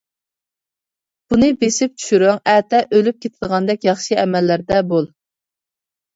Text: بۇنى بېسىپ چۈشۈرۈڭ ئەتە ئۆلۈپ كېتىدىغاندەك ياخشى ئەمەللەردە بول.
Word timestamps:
بۇنى 1.33 1.49
بېسىپ 1.63 1.93
چۈشۈرۈڭ 1.99 2.39
ئەتە 2.55 2.81
ئۆلۈپ 2.89 3.21
كېتىدىغاندەك 3.27 3.87
ياخشى 3.91 4.19
ئەمەللەردە 4.25 4.83
بول. 4.95 5.09